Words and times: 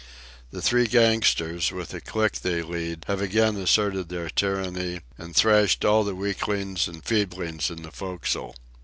The 0.49 0.63
three 0.63 0.87
gangsters, 0.87 1.71
with 1.71 1.89
the 1.89 2.01
clique 2.01 2.41
they 2.41 2.63
lead, 2.63 3.05
have 3.07 3.21
again 3.21 3.55
asserted 3.57 4.09
their 4.09 4.31
tyrrany 4.31 5.01
and 5.15 5.35
thrashed 5.35 5.85
all 5.85 6.03
the 6.03 6.15
weaklings 6.15 6.87
and 6.87 7.05
feeblings 7.05 7.69
in 7.69 7.83
the 7.83 7.91
forecastle. 7.91 8.55